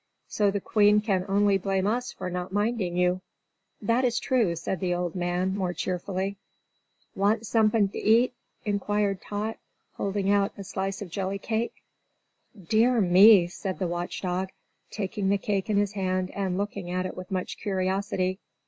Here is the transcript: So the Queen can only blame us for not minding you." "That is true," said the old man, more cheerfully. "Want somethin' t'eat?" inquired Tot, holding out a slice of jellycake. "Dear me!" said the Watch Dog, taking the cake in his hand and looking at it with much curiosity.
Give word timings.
So 0.27 0.49
the 0.49 0.59
Queen 0.59 0.99
can 1.01 1.25
only 1.27 1.59
blame 1.59 1.85
us 1.85 2.11
for 2.11 2.27
not 2.31 2.51
minding 2.51 2.97
you." 2.97 3.21
"That 3.79 4.03
is 4.03 4.17
true," 4.19 4.55
said 4.55 4.79
the 4.79 4.95
old 4.95 5.13
man, 5.13 5.55
more 5.55 5.73
cheerfully. 5.73 6.37
"Want 7.13 7.45
somethin' 7.45 7.87
t'eat?" 7.89 8.33
inquired 8.65 9.21
Tot, 9.21 9.59
holding 9.97 10.31
out 10.31 10.53
a 10.57 10.63
slice 10.63 11.03
of 11.03 11.11
jellycake. 11.11 11.83
"Dear 12.67 12.99
me!" 12.99 13.45
said 13.45 13.77
the 13.77 13.87
Watch 13.87 14.21
Dog, 14.23 14.49
taking 14.89 15.29
the 15.29 15.37
cake 15.37 15.69
in 15.69 15.77
his 15.77 15.91
hand 15.91 16.31
and 16.31 16.57
looking 16.57 16.89
at 16.89 17.05
it 17.05 17.15
with 17.15 17.29
much 17.29 17.59
curiosity. 17.59 18.39